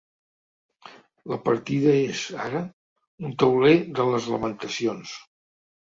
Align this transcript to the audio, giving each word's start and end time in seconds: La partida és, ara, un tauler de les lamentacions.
La 1.33 1.37
partida 1.49 1.93
és, 1.99 2.23
ara, 2.45 2.63
un 3.29 3.37
tauler 3.45 3.77
de 4.01 4.11
les 4.15 4.31
lamentacions. 4.37 5.13